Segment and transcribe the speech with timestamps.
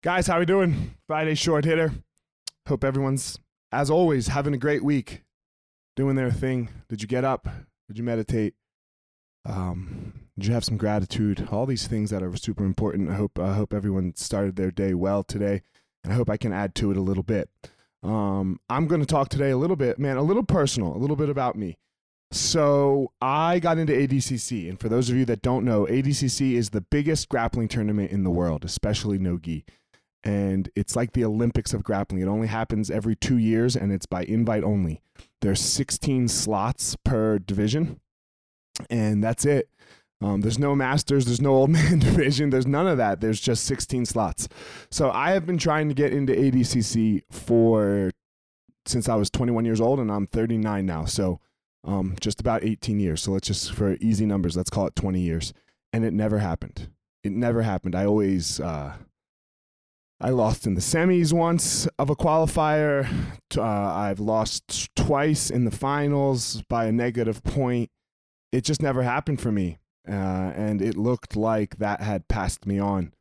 [0.00, 0.94] Guys, how are we doing?
[1.08, 1.92] Friday short hitter.
[2.68, 3.40] Hope everyone's,
[3.72, 5.24] as always, having a great week,
[5.96, 6.68] doing their thing.
[6.88, 7.48] Did you get up?
[7.88, 8.54] Did you meditate?
[9.44, 11.48] Um, did you have some gratitude?
[11.50, 13.10] All these things that are super important.
[13.10, 15.62] I hope I hope everyone started their day well today,
[16.04, 17.50] and I hope I can add to it a little bit.
[18.04, 21.16] Um, I'm going to talk today a little bit, man, a little personal, a little
[21.16, 21.76] bit about me.
[22.30, 26.70] So I got into ADCC, and for those of you that don't know, ADCC is
[26.70, 29.64] the biggest grappling tournament in the world, especially no gi.
[30.28, 32.20] And it's like the Olympics of grappling.
[32.20, 35.00] It only happens every two years, and it's by invite only.
[35.40, 37.98] There's 16 slots per division,
[38.90, 39.70] and that's it.
[40.20, 43.22] Um, there's no masters, there's no old man division, there's none of that.
[43.22, 44.50] There's just 16 slots.
[44.90, 48.10] So I have been trying to get into ADCC for
[48.84, 51.06] since I was 21 years old, and I'm 39 now.
[51.06, 51.40] So
[51.84, 53.22] um, just about 18 years.
[53.22, 55.54] So let's just, for easy numbers, let's call it 20 years.
[55.90, 56.90] And it never happened.
[57.24, 57.94] It never happened.
[57.94, 58.92] I always, uh,
[60.20, 63.08] I lost in the semis once of a qualifier.
[63.56, 67.90] Uh, I've lost twice in the finals by a negative point.
[68.50, 69.78] It just never happened for me.
[70.08, 73.12] Uh, and it looked like that had passed me on.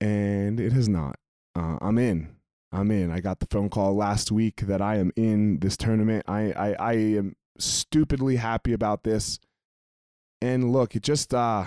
[0.00, 1.16] And it has not.
[1.54, 2.36] Uh, I'm in.
[2.72, 3.10] I'm in.
[3.10, 6.24] I got the phone call last week that I am in this tournament.
[6.28, 9.38] I, I, I am stupidly happy about this.
[10.42, 11.64] And look, it just uh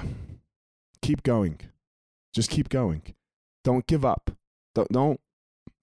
[1.02, 1.60] keep going.
[2.34, 3.02] Just keep going.
[3.64, 4.32] Don't give up.
[4.76, 5.20] Don't don't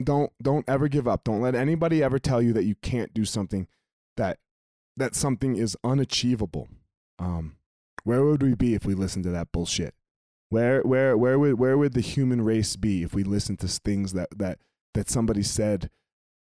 [0.03, 1.25] don't don't ever give up.
[1.25, 3.67] Don't let anybody ever tell you that you can't do something
[4.17, 4.39] that
[4.97, 6.69] that something is unachievable.
[7.19, 7.57] Um
[8.05, 9.95] where would we be if we listened to that bullshit?
[10.49, 14.13] Where where where would where would the human race be if we listened to things
[14.13, 14.61] that that
[14.95, 15.91] that somebody said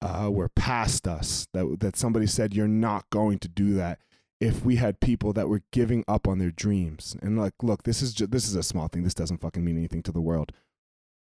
[0.02, 1.46] uh, were past us?
[1.54, 4.00] That that somebody said you're not going to do that.
[4.40, 8.02] If we had people that were giving up on their dreams and like, look, this
[8.02, 9.04] is just, this is a small thing.
[9.04, 10.52] This doesn't fucking mean anything to the world,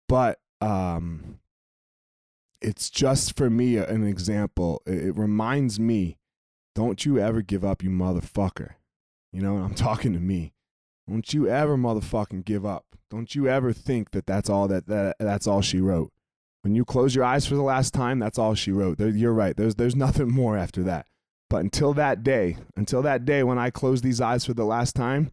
[0.09, 1.39] but um,
[2.61, 4.81] it's just for me an example.
[4.85, 6.17] It, it reminds me,
[6.75, 8.71] don't you ever give up, you motherfucker.
[9.31, 10.53] You know, I'm talking to me.
[11.07, 12.85] Don't you ever motherfucking give up.
[13.09, 16.11] Don't you ever think that that's all that, that that's all she wrote.
[16.61, 18.97] When you close your eyes for the last time, that's all she wrote.
[18.97, 19.55] There, you're right.
[19.55, 21.07] There's there's nothing more after that.
[21.49, 24.95] But until that day, until that day when I close these eyes for the last
[24.95, 25.31] time,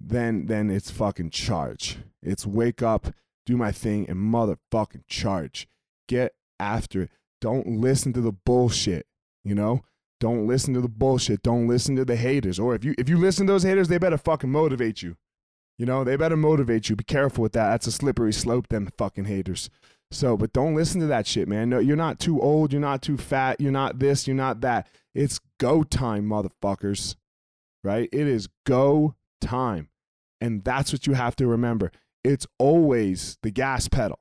[0.00, 1.98] then then it's fucking charge.
[2.22, 3.08] It's wake up,
[3.48, 5.66] do my thing, and motherfucking charge.
[6.06, 7.10] Get after it.
[7.40, 9.06] Don't listen to the bullshit.
[9.42, 9.82] You know,
[10.20, 11.42] don't listen to the bullshit.
[11.42, 12.58] Don't listen to the haters.
[12.58, 15.16] Or if you if you listen to those haters, they better fucking motivate you.
[15.78, 16.96] You know, they better motivate you.
[16.96, 17.70] Be careful with that.
[17.70, 19.70] That's a slippery slope, them fucking haters.
[20.10, 21.70] So, but don't listen to that shit, man.
[21.70, 22.72] No, you're not too old.
[22.72, 23.60] You're not too fat.
[23.60, 24.26] You're not this.
[24.26, 24.88] You're not that.
[25.14, 27.16] It's go time, motherfuckers.
[27.84, 28.08] Right?
[28.12, 29.88] It is go time.
[30.40, 31.92] And that's what you have to remember.
[32.24, 34.18] It's always the gas pedal.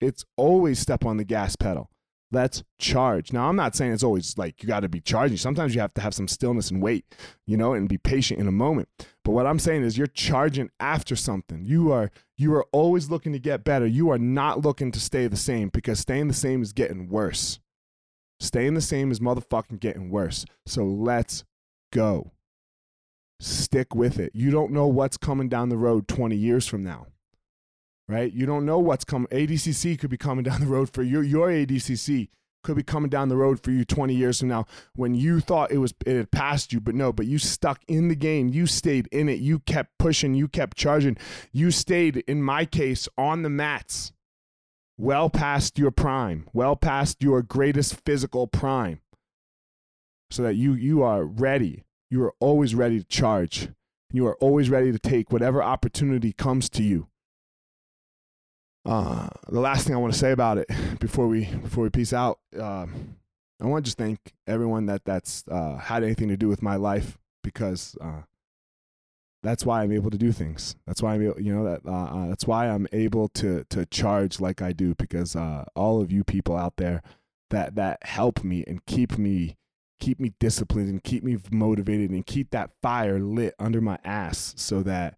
[0.00, 1.90] It's always step on the gas pedal.
[2.30, 3.32] Let's charge.
[3.32, 5.38] Now, I'm not saying it's always like you got to be charging.
[5.38, 7.06] Sometimes you have to have some stillness and wait,
[7.46, 8.88] you know, and be patient in a moment.
[9.24, 11.64] But what I'm saying is you're charging after something.
[11.64, 13.86] You are you are always looking to get better.
[13.86, 17.60] You are not looking to stay the same because staying the same is getting worse.
[18.40, 20.44] Staying the same is motherfucking getting worse.
[20.66, 21.44] So let's
[21.92, 22.32] go.
[23.40, 24.32] Stick with it.
[24.34, 27.06] You don't know what's coming down the road 20 years from now
[28.08, 28.32] right?
[28.32, 29.28] You don't know what's coming.
[29.28, 31.20] ADCC could be coming down the road for you.
[31.20, 32.28] Your ADCC
[32.64, 35.70] could be coming down the road for you 20 years from now when you thought
[35.70, 38.48] it was it had passed you, but no, but you stuck in the game.
[38.48, 39.38] You stayed in it.
[39.38, 40.34] You kept pushing.
[40.34, 41.16] You kept charging.
[41.52, 44.12] You stayed, in my case, on the mats,
[44.96, 49.00] well past your prime, well past your greatest physical prime,
[50.30, 51.84] so that you you are ready.
[52.10, 53.68] You are always ready to charge.
[54.10, 57.07] You are always ready to take whatever opportunity comes to you
[58.88, 60.66] uh, the last thing I want to say about it
[60.98, 62.86] before we before we peace out, uh,
[63.60, 66.76] I want to just thank everyone that that's uh, had anything to do with my
[66.76, 68.22] life because uh,
[69.42, 70.74] that's why I'm able to do things.
[70.86, 73.84] That's why I'm able, you know that uh, uh, that's why I'm able to to
[73.86, 77.02] charge like I do because all of you people out there
[77.50, 79.56] that that help me and keep me
[80.00, 84.54] keep me disciplined and keep me motivated and keep that fire lit under my ass
[84.56, 85.17] so that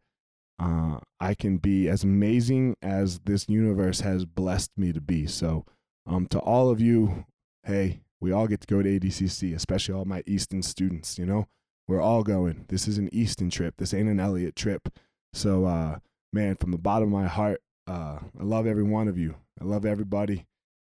[0.60, 5.26] uh, I can be as amazing as this universe has blessed me to be.
[5.26, 5.64] So,
[6.06, 7.24] um, to all of you,
[7.64, 11.18] hey, we all get to go to ADCC, especially all my Easton students.
[11.18, 11.48] You know,
[11.88, 12.66] we're all going.
[12.68, 13.74] This is an Easton trip.
[13.78, 14.90] This ain't an Elliott trip.
[15.32, 15.98] So, uh,
[16.32, 19.36] man, from the bottom of my heart, uh, I love every one of you.
[19.60, 20.46] I love everybody.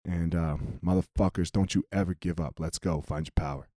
[0.03, 2.59] And uh, motherfuckers, don't you ever give up.
[2.59, 3.01] Let's go.
[3.01, 3.67] Find your power.